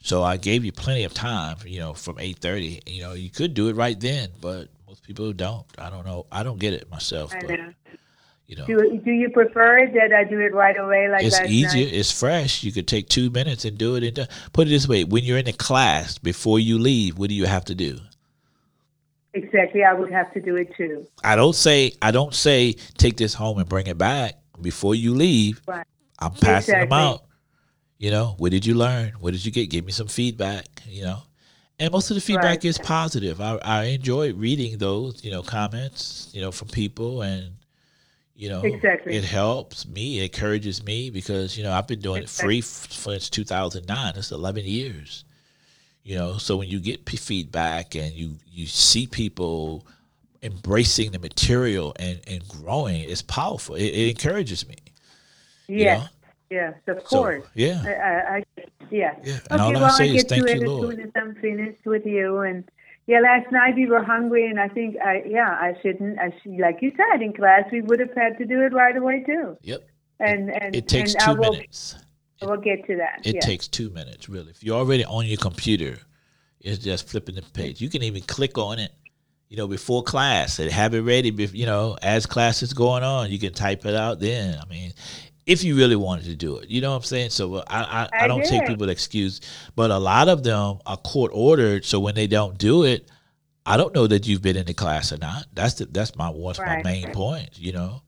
[0.01, 2.81] So I gave you plenty of time, you know, from eight thirty.
[2.85, 5.65] You know, you could do it right then, but most people don't.
[5.77, 6.25] I don't know.
[6.31, 7.33] I don't get it myself.
[7.33, 7.73] I but, know.
[8.47, 11.07] You know, do, do you prefer it that I do it right away?
[11.07, 11.85] Like it's easier.
[11.85, 11.93] Night?
[11.93, 12.63] It's fresh.
[12.63, 14.17] You could take two minutes and do it.
[14.17, 17.35] And put it this way: when you're in a class, before you leave, what do
[17.35, 17.99] you have to do?
[19.35, 21.05] Exactly, I would have to do it too.
[21.23, 25.13] I don't say I don't say take this home and bring it back before you
[25.13, 25.61] leave.
[25.67, 25.85] Right.
[26.17, 26.89] I'm passing exactly.
[26.89, 27.23] them out.
[27.99, 29.11] You know, what did you learn?
[29.19, 29.69] What did you get?
[29.69, 31.19] Give me some feedback, you know.
[31.79, 32.65] And most of the feedback right.
[32.65, 33.39] is positive.
[33.39, 37.51] I, I enjoy reading those, you know, comments, you know, from people and
[38.35, 39.15] you know, exactly.
[39.15, 42.59] it helps me, it encourages me because, you know, I've been doing exactly.
[42.59, 44.13] it free since 2009.
[44.15, 45.25] It's 11 years.
[46.03, 49.85] You know, so when you get feedback and you you see people
[50.41, 53.75] embracing the material and, and growing, it's powerful.
[53.75, 54.77] It, it encourages me.
[55.67, 55.75] Yeah.
[55.75, 56.07] You know?
[56.49, 57.43] Yes, of course.
[57.43, 57.83] So, yeah.
[57.85, 58.43] I, I, I,
[58.89, 59.15] yeah.
[59.23, 59.39] Yeah.
[59.51, 62.39] And okay, well, I get to it as soon as I'm finished with you.
[62.39, 62.67] And
[63.05, 66.19] yeah, last night we were hungry, and I think I yeah I shouldn't.
[66.19, 68.95] I should, like you said in class, we would have had to do it right
[68.95, 69.57] away too.
[69.61, 69.87] Yep.
[70.19, 71.95] And and it takes and two will, minutes.
[72.41, 73.21] We'll get to that.
[73.25, 74.51] It takes two minutes, really.
[74.51, 75.99] If you're already on your computer,
[76.61, 77.81] it's just flipping the page.
[77.81, 78.91] You can even click on it
[79.49, 81.31] you know, before class and have it ready.
[81.31, 84.19] You know, as class is going on, you can type it out.
[84.19, 84.93] Then, I mean,
[85.49, 86.69] if you really wanted to do it.
[86.69, 87.31] You know what I'm saying?
[87.31, 88.49] So uh, I I, I, I don't did.
[88.49, 89.41] take people excuse,
[89.75, 91.83] but a lot of them are court ordered.
[91.85, 93.09] So when they don't do it,
[93.65, 95.47] I don't know that you've been in the class or not.
[95.53, 96.83] That's the, that's my what's right.
[96.85, 97.57] my main point.
[97.57, 98.01] You know.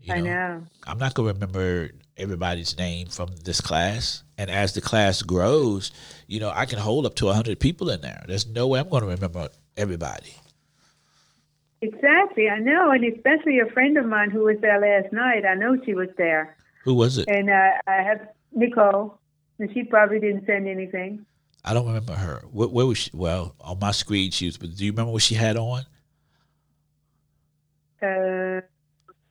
[0.00, 0.62] You know, I know.
[0.86, 5.90] I'm not gonna remember everybody's name from this class, and as the class grows,
[6.26, 8.24] you know, I can hold up to hundred people in there.
[8.26, 10.34] There's no way I'm gonna remember everybody.
[11.86, 15.44] Exactly, I know, and especially a friend of mine who was there last night.
[15.44, 16.56] I know she was there.
[16.84, 17.28] Who was it?
[17.28, 19.18] And uh, I have Nicole,
[19.58, 21.24] and she probably didn't send anything.
[21.64, 22.42] I don't remember her.
[22.50, 23.10] Where, where, was she?
[23.12, 24.56] Well, on my screen she was.
[24.56, 25.84] But do you remember what she had on?
[28.02, 28.60] Uh,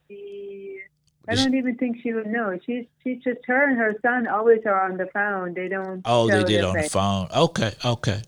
[0.07, 0.79] she,
[1.27, 2.57] I don't even think she would know.
[2.65, 5.53] She's she's just her and her son always are on the phone.
[5.53, 6.01] They don't.
[6.05, 6.85] Oh, they did on face.
[6.85, 7.27] the phone.
[7.35, 8.21] Okay, okay.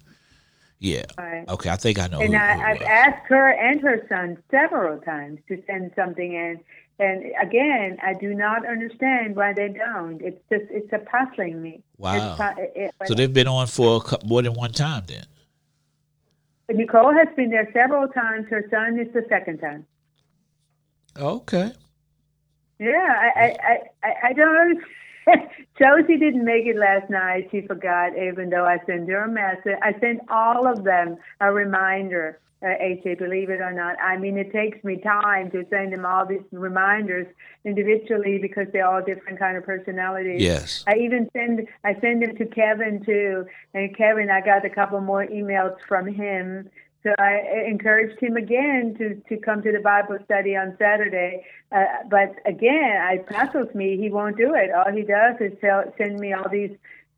[0.80, 1.06] Yeah.
[1.18, 1.48] Right.
[1.50, 2.20] Okay, I think I know.
[2.20, 6.60] And I, have asked her and her son several times to send something in,
[7.00, 10.22] and again, I do not understand why they don't.
[10.22, 11.84] It's just it's a puzzling me.
[11.98, 12.36] Wow.
[12.58, 15.26] It, it, so they've been on for couple, more than one time then.
[16.70, 18.48] Nicole has been there several times.
[18.50, 19.86] Her son is the second time.
[21.18, 21.72] Okay.
[22.80, 24.84] Yeah, I I, I, I don't
[25.80, 27.50] Josie didn't make it last night.
[27.52, 29.78] She forgot, even though I sent her a message.
[29.82, 32.40] I sent all of them a reminder.
[32.60, 33.98] Uh, AJ, believe it or not.
[34.02, 37.28] I mean, it takes me time to send them all these reminders
[37.64, 40.42] individually because they're all different kind of personalities.
[40.42, 40.84] Yes.
[40.88, 45.00] I even send I send them to Kevin too, and Kevin, I got a couple
[45.02, 46.72] more emails from him
[47.08, 51.46] so I encouraged him again to, to come to the Bible study on Saturday.
[51.72, 53.98] Uh, but again, it puzzles me.
[53.98, 54.72] He won't do it.
[54.72, 56.76] All he does is tell, send me all these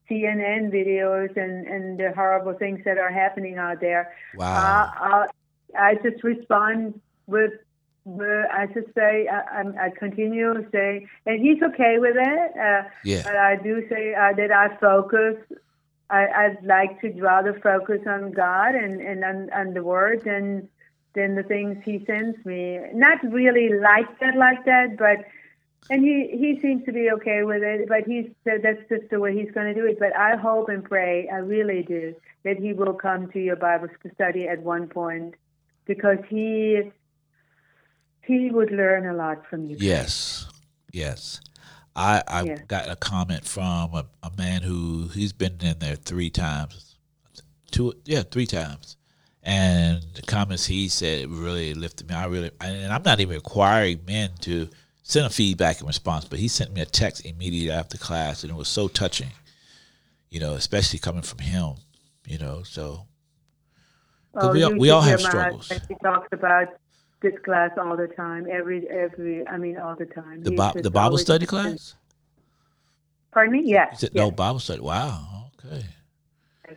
[0.09, 4.13] CNN videos and, and the horrible things that are happening out there.
[4.35, 4.91] Wow.
[5.01, 5.27] Uh,
[5.75, 7.53] I just respond with,
[8.05, 12.51] with I just say, I, I continue to say, and he's okay with it.
[12.57, 13.23] Uh, yeah.
[13.23, 15.35] But I do say uh, that I focus
[16.09, 20.25] I, would like to draw the focus on God and, and on, on the Word
[20.25, 20.67] and
[21.13, 22.79] than the things He sends me.
[22.93, 25.25] Not really like that, like that, but
[25.89, 27.87] and he he seems to be okay with it.
[27.87, 29.99] But he said that's just the way he's going to do it.
[29.99, 33.87] But I hope and pray, I really do, that he will come to your Bible
[34.13, 35.35] study at one point
[35.85, 36.91] because he
[38.23, 39.77] he would learn a lot from you.
[39.79, 40.47] Yes,
[40.91, 41.41] yes.
[41.99, 42.57] I I yeah.
[42.67, 46.95] got a comment from a, a man who he's been in there three times,
[47.71, 48.95] two yeah three times,
[49.43, 52.15] and the comments he said really lifted me.
[52.15, 54.69] I really and I'm not even requiring men to
[55.03, 58.51] send a feedback and response, but he sent me a text immediately after class, and
[58.51, 59.31] it was so touching,
[60.29, 61.73] you know, especially coming from him,
[62.25, 62.63] you know.
[62.63, 63.07] So
[64.35, 65.67] oh, we all, we all have struggles.
[65.67, 66.69] He talks about
[67.21, 69.47] this class all the time, every every.
[69.47, 70.43] I mean, all the time.
[70.43, 71.95] The Bi- the Bible study class.
[73.31, 73.61] Pardon me?
[73.63, 73.87] Yeah.
[73.91, 74.13] Yes.
[74.13, 74.81] No Bible study.
[74.81, 75.51] Wow.
[75.65, 75.85] Okay.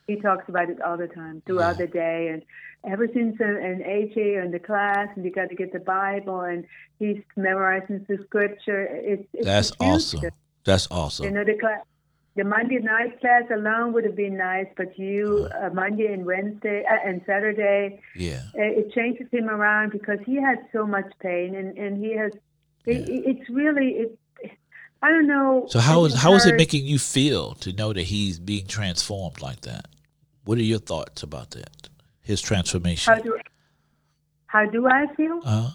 [0.07, 1.87] He talks about it all the time throughout yeah.
[1.87, 2.43] the day, and
[2.91, 6.41] ever since an, an AJ in the class, and you got to get the Bible,
[6.41, 6.65] and
[6.99, 8.85] he's memorizing the scripture.
[8.91, 10.31] It's, it's that's awesome.
[10.65, 11.27] That's awesome.
[11.27, 11.85] You know the class.
[12.35, 16.83] The Monday night class alone would have been nice, but you uh, Monday and Wednesday
[16.91, 21.55] uh, and Saturday, yeah, it, it changes him around because he has so much pain,
[21.55, 22.33] and and he has.
[22.87, 22.95] Yeah.
[22.95, 24.19] It, it's really it,
[25.03, 25.67] I don't know.
[25.69, 29.43] So how is how is it making you feel to know that he's being transformed
[29.43, 29.89] like that?
[30.45, 31.89] What are your thoughts about that?
[32.23, 33.13] His transformation.
[33.13, 33.39] How do,
[34.47, 35.41] how do I feel?
[35.45, 35.71] Uh-huh.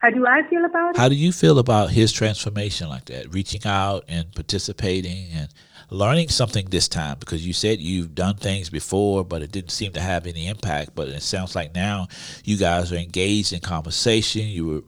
[0.00, 0.98] How do I feel about it?
[0.98, 3.32] How do you feel about his transformation like that?
[3.34, 5.48] Reaching out and participating and
[5.90, 9.92] learning something this time because you said you've done things before, but it didn't seem
[9.92, 10.94] to have any impact.
[10.94, 12.08] But it sounds like now
[12.44, 14.46] you guys are engaged in conversation.
[14.46, 14.82] You were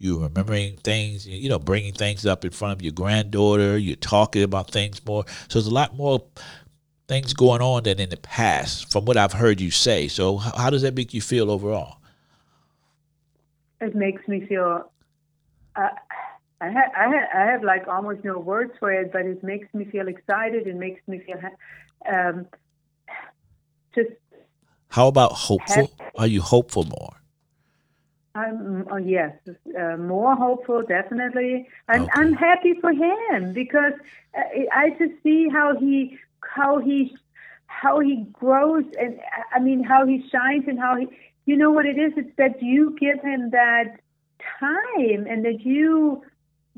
[0.00, 3.78] you're remembering things, you know, bringing things up in front of your granddaughter.
[3.78, 5.24] You're talking about things more.
[5.48, 6.24] So there's a lot more
[7.06, 10.08] things going on than in the past, from what I've heard you say.
[10.08, 11.97] So how does that make you feel overall?
[13.80, 14.90] It makes me feel.
[15.76, 15.88] Uh,
[16.60, 19.84] I have, I I have like almost no words for it, but it makes me
[19.84, 20.66] feel excited.
[20.66, 21.38] It makes me feel
[22.12, 22.46] um,
[23.94, 24.10] just.
[24.88, 25.92] How about hopeful?
[25.98, 26.12] Happy.
[26.16, 27.14] Are you hopeful more?
[28.34, 31.68] I'm uh, yes, uh, more hopeful, definitely.
[31.88, 32.10] I'm okay.
[32.14, 33.94] I'm happy for him because
[34.36, 37.16] uh, I just see how he how he
[37.66, 39.18] how he grows and
[39.54, 41.06] I mean how he shines and how he
[41.48, 43.98] you know what it is it's that you give him that
[44.60, 46.22] time and that you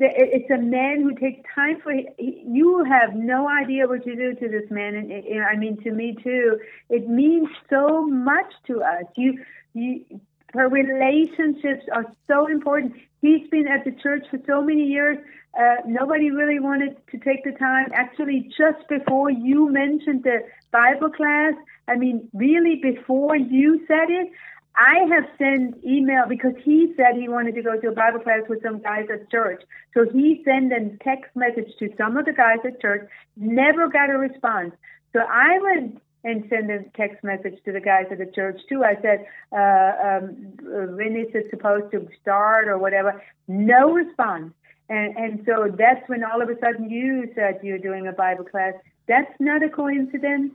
[0.02, 4.48] it's a man who takes time for you have no idea what you do to
[4.48, 9.04] this man and, and I mean to me too it means so much to us
[9.16, 10.04] you you
[10.52, 12.94] her relationships are so important.
[13.22, 15.18] He's been at the church for so many years.
[15.58, 17.86] Uh, nobody really wanted to take the time.
[17.94, 20.40] Actually, just before you mentioned the
[20.72, 21.54] Bible class,
[21.88, 24.30] I mean, really before you said it,
[24.76, 28.42] I have sent email because he said he wanted to go to a Bible class
[28.48, 29.62] with some guys at church.
[29.94, 34.10] So he sent a text message to some of the guys at church, never got
[34.10, 34.72] a response.
[35.12, 38.84] So I went and send a text message to the guys at the church too.
[38.84, 43.22] I said, uh, um, when is it supposed to start or whatever?
[43.48, 44.52] No response.
[44.88, 48.44] And and so that's when all of a sudden you said you're doing a Bible
[48.44, 48.74] class.
[49.06, 50.52] That's not a coincidence.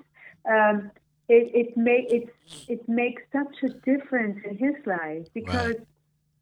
[0.47, 0.91] Um,
[1.27, 2.33] it it may it
[2.67, 5.87] it makes such a difference in his life because right.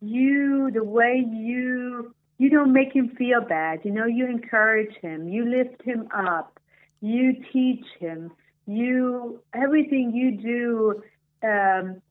[0.01, 3.81] you the way you you don't make him feel bad.
[3.83, 6.59] You know, you encourage him, you lift him up,
[6.99, 8.31] you teach him
[8.65, 11.03] you everything you do
[11.47, 12.01] um,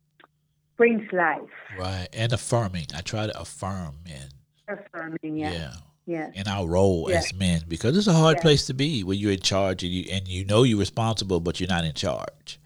[0.77, 1.41] brings life.
[1.79, 2.87] Right, and affirming.
[2.95, 4.29] I try to affirm men.
[4.69, 5.53] Affirming, yeah.
[5.53, 5.73] Yeah.
[6.05, 6.31] Yeah.
[6.35, 7.19] In our role yeah.
[7.19, 8.43] as men, because it's a hard yeah.
[8.43, 11.61] place to be when you're in charge and you and you know you're responsible, but
[11.61, 12.59] you're not in charge.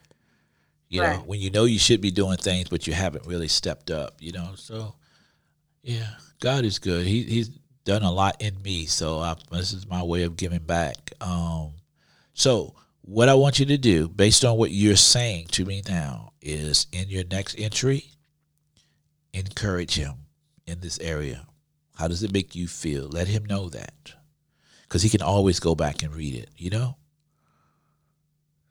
[0.88, 1.16] You right.
[1.16, 4.16] know, when you know you should be doing things, but you haven't really stepped up.
[4.20, 4.94] You know, so
[5.82, 6.08] yeah,
[6.40, 7.06] God is good.
[7.06, 7.50] He He's
[7.84, 11.12] done a lot in me, so I, this is my way of giving back.
[11.20, 11.72] Um,
[12.34, 16.32] so what I want you to do, based on what you're saying to me now,
[16.42, 18.04] is in your next entry,
[19.32, 20.14] encourage him
[20.66, 21.46] in this area.
[21.96, 23.08] How does it make you feel?
[23.08, 24.14] Let him know that.
[24.82, 26.96] Because he can always go back and read it, you know?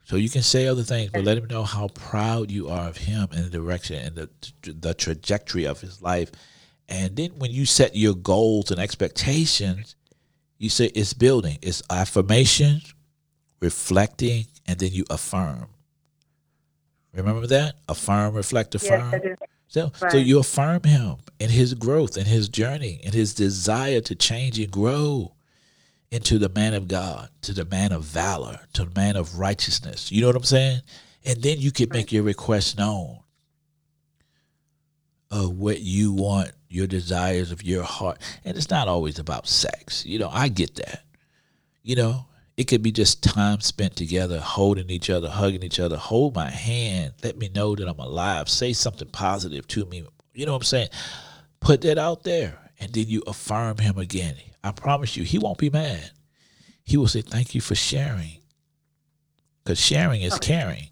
[0.05, 2.97] So you can say other things, but let him know how proud you are of
[2.97, 4.29] him and the direction and the,
[4.61, 6.31] the trajectory of his life.
[6.87, 9.95] And then when you set your goals and expectations,
[10.59, 12.81] you say it's building, it's affirmation,
[13.59, 15.69] reflecting, and then you affirm.
[17.11, 17.75] Remember that?
[17.89, 19.11] Affirm, reflect, affirm.
[19.11, 19.37] Yes,
[19.67, 20.11] so, right.
[20.11, 24.59] so you affirm him in his growth, in his journey, in his desire to change
[24.59, 25.34] and grow
[26.15, 30.11] into the man of God, to the man of valor, to the man of righteousness.
[30.11, 30.79] You know what I'm saying?
[31.25, 33.19] And then you can make your request known
[35.29, 38.21] of what you want, your desires of your heart.
[38.45, 40.05] And it's not always about sex.
[40.05, 41.03] You know, I get that.
[41.83, 45.97] You know, it could be just time spent together, holding each other, hugging each other.
[45.97, 47.13] Hold my hand.
[47.23, 48.47] Let me know that I'm alive.
[48.47, 50.05] Say something positive to me.
[50.33, 50.89] You know what I'm saying?
[51.59, 52.59] Put that out there.
[52.79, 56.11] and then you affirm him again, I promise you, he won't be mad.
[56.85, 58.37] He will say, Thank you for sharing.
[59.63, 60.89] Because sharing is caring.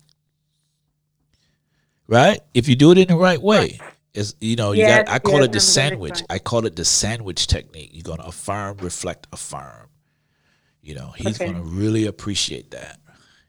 [2.08, 2.40] Right?
[2.54, 3.80] If you do it in the right way.
[4.14, 6.22] Is you know, you got I call yes, it the sandwich.
[6.30, 7.90] I call it the sandwich technique.
[7.94, 9.88] You're gonna affirm, reflect, affirm.
[10.84, 11.52] You know, he's okay.
[11.52, 13.00] gonna really appreciate that.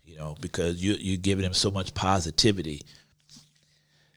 [0.07, 2.81] You know, because you you're giving him so much positivity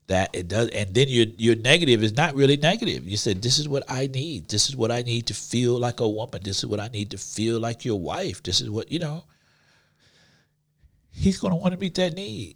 [0.08, 3.08] that it does and then your your negative is not really negative.
[3.08, 4.48] You said this is what i need.
[4.48, 6.42] This is what i need to feel like a woman.
[6.44, 8.42] This is what i need to feel like your wife.
[8.44, 9.26] This is what you know.
[11.12, 12.56] He's going to want to meet that need.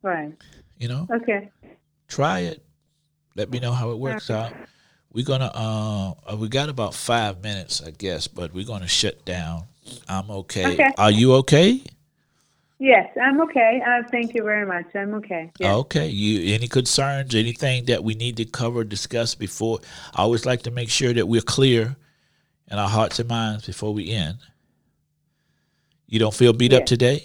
[0.00, 0.32] Right.
[0.78, 1.08] You know?
[1.10, 1.50] Okay.
[2.06, 2.62] Try it.
[3.34, 4.40] Let me know how it works okay.
[4.40, 4.52] out.
[5.12, 9.24] We're gonna uh, uh we got about five minutes i guess but we're gonna shut
[9.24, 9.64] down.
[10.08, 10.90] I'm okay, okay.
[10.96, 11.82] are you okay
[12.78, 13.80] Yes, I'm okay.
[13.86, 14.86] Uh, thank you very much.
[14.94, 15.52] I'm okay.
[15.58, 15.74] Yes.
[15.74, 16.08] Okay.
[16.08, 17.34] You any concerns?
[17.34, 19.78] Anything that we need to cover, discuss before?
[20.14, 21.96] I always like to make sure that we're clear
[22.70, 24.38] in our hearts and minds before we end.
[26.08, 26.80] You don't feel beat yes.
[26.80, 27.24] up today?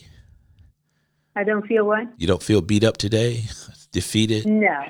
[1.35, 2.07] I don't feel what?
[2.17, 3.43] You don't feel beat up today?
[3.91, 4.45] Defeated?
[4.45, 4.83] No.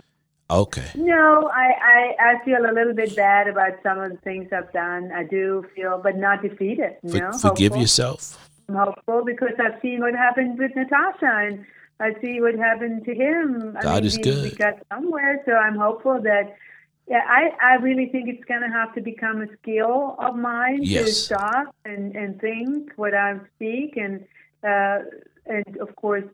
[0.52, 0.88] Okay.
[0.96, 4.72] No, I, I, I feel a little bit bad about some of the things I've
[4.74, 5.12] done.
[5.14, 6.98] I do feel, but not defeated.
[7.04, 7.82] You For, know, forgive hopeful.
[7.82, 11.66] yourself hopeful because I've seen what happened with Natasha and
[12.00, 13.76] I see what happened to him.
[13.78, 14.44] I God mean, is we, good.
[14.44, 16.56] We got somewhere, so I'm hopeful that.
[17.08, 20.84] Yeah, I, I really think it's going to have to become a skill of mine
[20.84, 21.06] yes.
[21.06, 24.26] to stop and, and think what I speak and
[24.64, 25.00] uh,
[25.48, 26.26] and of course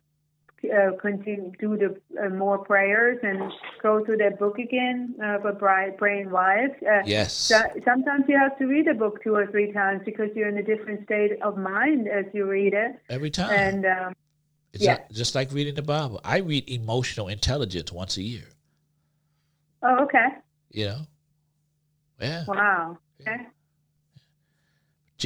[0.71, 3.51] uh, continue do the uh, more prayers and
[3.81, 5.53] go through that book again uh, for
[5.97, 6.73] praying wives.
[6.81, 7.33] Uh, yes.
[7.33, 10.57] So, sometimes you have to read a book two or three times because you're in
[10.57, 12.99] a different state of mind as you read it.
[13.09, 13.51] Every time.
[13.51, 14.13] And um,
[14.73, 14.99] it's yeah.
[15.11, 16.19] just like reading the Bible.
[16.23, 18.43] I read emotional intelligence once a year.
[19.81, 20.27] Oh, okay.
[20.71, 20.99] You know.
[22.19, 22.43] Yeah.
[22.47, 22.97] Wow.
[23.21, 23.47] Okay.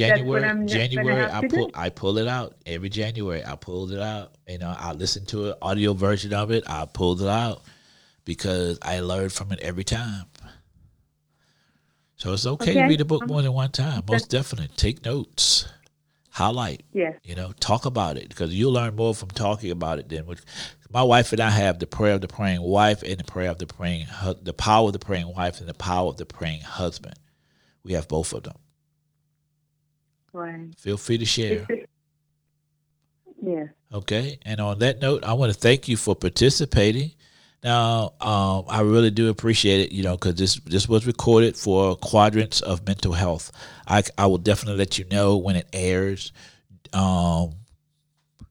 [0.08, 1.72] January, January, I pull, do.
[1.74, 3.44] I pull it out every January.
[3.44, 4.34] I pulled it out.
[4.48, 6.64] You know, I listen to an audio version of it.
[6.68, 7.62] I pulled it out
[8.24, 10.26] because I learned from it every time.
[12.16, 12.80] So it's okay, okay.
[12.82, 14.02] to read a book more than one time.
[14.08, 15.66] Most definitely, take notes,
[16.30, 16.82] highlight.
[16.92, 17.14] Yeah.
[17.22, 20.44] You know, talk about it because you'll learn more from talking about it than with.
[20.92, 23.58] My wife and I have the prayer of the praying wife and the prayer of
[23.58, 24.06] the praying,
[24.42, 27.14] the power of the praying wife and the power of the praying husband.
[27.84, 28.56] We have both of them.
[30.32, 30.68] Right.
[30.78, 31.66] Feel free to share.
[33.42, 33.68] Yeah.
[33.92, 34.38] Okay.
[34.44, 37.12] And on that note, I want to thank you for participating.
[37.62, 41.96] Now, um, I really do appreciate it, you know, because this this was recorded for
[41.96, 43.52] quadrants of mental health.
[43.86, 46.32] I, I will definitely let you know when it airs,
[46.94, 47.52] um,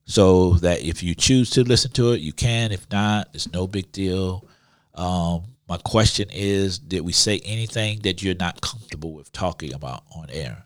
[0.06, 2.72] so that if you choose to listen to it, you can.
[2.72, 4.48] If not, it's no big deal.
[4.94, 10.04] Um, my question is, did we say anything that you're not comfortable with talking about
[10.16, 10.66] on air?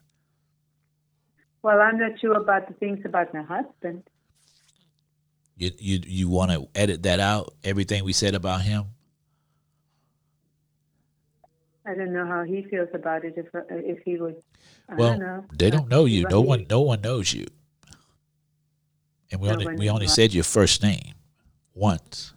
[1.63, 4.03] Well, I'm not sure about the things about my husband.
[5.55, 7.53] You you you want to edit that out?
[7.63, 8.85] Everything we said about him.
[11.85, 13.35] I don't know how he feels about it.
[13.37, 14.35] If uh, if he would.
[14.89, 16.25] I well, don't they don't know you.
[16.29, 17.45] No one no one knows you.
[19.31, 21.13] And we no only we only said your first name
[21.73, 22.33] once.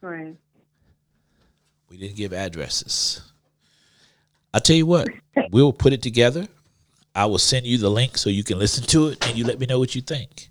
[0.00, 0.34] Right.
[1.88, 3.32] We didn't give addresses.
[4.52, 5.08] I'll tell you what,
[5.50, 6.48] we'll put it together
[7.14, 9.58] I will send you the link so you can listen to it and you let
[9.58, 10.50] me know what you think.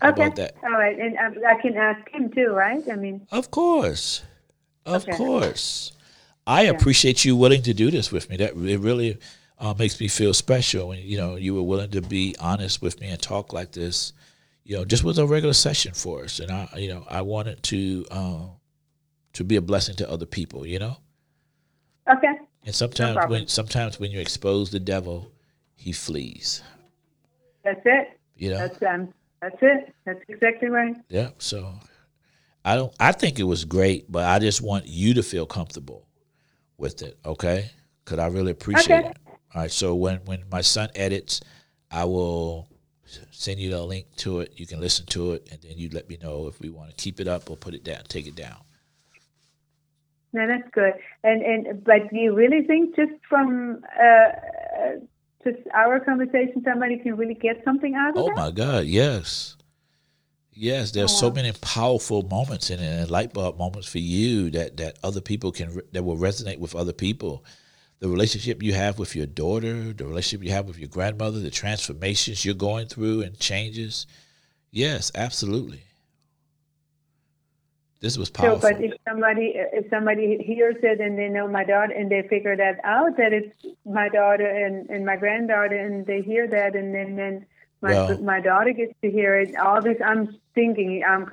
[0.00, 0.50] How okay.
[0.62, 0.98] All right.
[0.98, 2.82] And um, I can ask him too, right?
[2.90, 4.22] I mean, of course.
[4.84, 5.16] Of okay.
[5.16, 5.92] course.
[6.46, 6.70] I yeah.
[6.70, 8.36] appreciate you willing to do this with me.
[8.36, 9.18] That it really
[9.58, 13.00] uh, makes me feel special when you know you were willing to be honest with
[13.00, 14.12] me and talk like this.
[14.64, 17.62] You know, just was a regular session for us, and I, you know, I wanted
[17.64, 18.46] to uh,
[19.32, 20.66] to be a blessing to other people.
[20.66, 20.96] You know.
[22.08, 22.34] Okay.
[22.64, 25.32] And sometimes no when sometimes when you expose the devil,
[25.76, 26.62] he flees.
[27.64, 28.18] That's it.
[28.36, 28.58] You know.
[28.58, 29.12] That's um.
[29.40, 29.94] That's it.
[30.04, 30.96] That's exactly right.
[31.08, 31.30] Yeah.
[31.38, 31.72] So,
[32.64, 32.92] I don't.
[32.98, 36.06] I think it was great, but I just want you to feel comfortable
[36.78, 37.18] with it.
[37.24, 37.70] Okay.
[38.04, 39.08] Because I really appreciate okay.
[39.10, 39.16] it.
[39.54, 39.70] All right.
[39.70, 41.40] So when when my son edits,
[41.90, 42.68] I will
[43.30, 44.52] send you the link to it.
[44.56, 46.96] You can listen to it, and then you let me know if we want to
[46.96, 48.56] keep it up or put it down, take it down.
[50.32, 50.92] No, that's good.
[51.22, 54.28] And and but do you really think just from uh,
[55.46, 58.20] just our conversation, somebody can really get something out of it?
[58.20, 58.36] Oh that?
[58.36, 59.56] my God, yes.
[60.52, 64.50] Yes, there's oh, so many powerful moments in it, and light bulb moments for you
[64.50, 67.44] that that other people can that will resonate with other people.
[67.98, 71.50] The relationship you have with your daughter, the relationship you have with your grandmother, the
[71.50, 74.06] transformations you're going through and changes.
[74.70, 75.85] Yes, absolutely.
[78.00, 78.60] This was powerful.
[78.60, 82.22] So, but if somebody if somebody hears it and they know my daughter and they
[82.28, 86.76] figure that out that it's my daughter and, and my granddaughter and they hear that
[86.76, 87.46] and then then
[87.80, 89.56] my well, my daughter gets to hear it.
[89.56, 91.26] All this I'm thinking I'm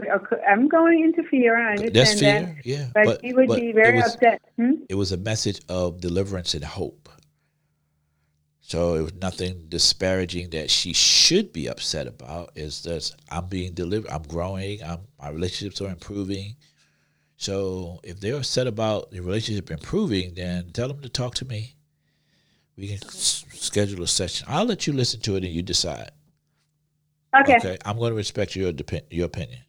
[0.47, 1.57] I'm going into interfere.
[1.57, 2.65] I understand fear, that.
[2.65, 4.41] Yeah, but, but he would but be very was, upset.
[4.55, 4.73] Hmm?
[4.87, 7.09] It was a message of deliverance and hope.
[8.65, 12.51] So it was nothing disparaging that she should be upset about.
[12.55, 16.55] Is that I'm being delivered, I'm growing, I'm, my relationships are improving.
[17.35, 21.75] So if they're upset about the relationship improving, then tell them to talk to me.
[22.77, 24.47] We can s- schedule a session.
[24.49, 26.11] I'll let you listen to it and you decide.
[27.41, 27.57] Okay.
[27.57, 27.77] Okay.
[27.85, 28.71] I'm going to respect your
[29.11, 29.59] your opinion.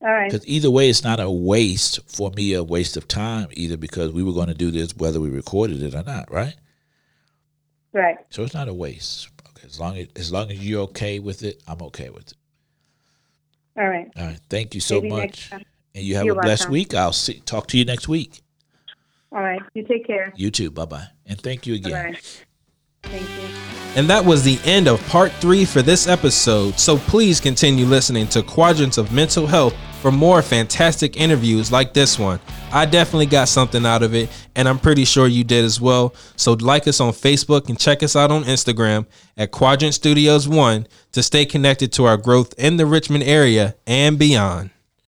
[0.00, 0.30] All right.
[0.30, 4.12] Because either way, it's not a waste for me, a waste of time either, because
[4.12, 6.54] we were going to do this whether we recorded it or not, right?
[7.94, 8.16] Right.
[8.30, 9.30] So it's not a waste.
[9.50, 9.66] Okay.
[9.66, 12.34] As long as as long as you're okay with it, I'm okay with it.
[13.76, 14.10] All right.
[14.16, 14.40] All right.
[14.50, 15.50] Thank you so Maybe much.
[15.52, 16.72] And you have you're a blessed welcome.
[16.72, 16.94] week.
[16.94, 18.42] I'll see, talk to you next week.
[19.32, 19.60] All right.
[19.74, 20.32] You take care.
[20.36, 20.70] You too.
[20.70, 21.06] Bye bye.
[21.26, 22.12] And thank you again.
[22.12, 22.18] Bye.
[23.04, 23.48] Thank you.
[23.96, 26.80] And that was the end of part three for this episode.
[26.80, 29.74] So please continue listening to Quadrants of Mental Health
[30.04, 32.38] for more fantastic interviews like this one.
[32.70, 36.14] I definitely got something out of it, and I'm pretty sure you did as well.
[36.36, 39.06] So like us on Facebook and check us out on Instagram
[39.38, 44.18] at Quadrant Studios 1 to stay connected to our growth in the Richmond area and
[44.18, 44.68] beyond.